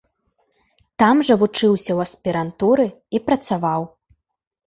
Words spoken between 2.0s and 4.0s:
аспірантуры і працаваў.